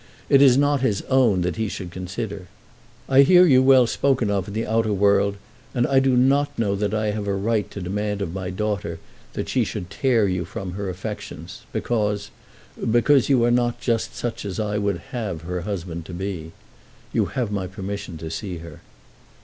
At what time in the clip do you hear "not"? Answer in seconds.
0.57-0.81, 6.17-6.57, 13.51-13.79